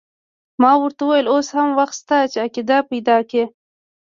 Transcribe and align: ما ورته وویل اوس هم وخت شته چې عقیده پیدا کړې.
ما 0.61 0.71
ورته 0.81 1.01
وویل 1.03 1.27
اوس 1.33 1.47
هم 1.57 1.69
وخت 1.79 1.95
شته 1.99 2.17
چې 2.31 2.37
عقیده 2.45 2.77
پیدا 2.89 3.17
کړې. 3.29 3.43